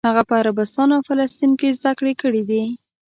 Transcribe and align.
هغه 0.09 0.23
په 0.29 0.33
عربستان 0.41 0.89
او 0.95 1.01
فلسطین 1.09 1.51
کې 1.59 1.75
زده 1.79 1.91
کړې 1.99 2.13
کړې 2.21 2.43
دي. 2.49 2.63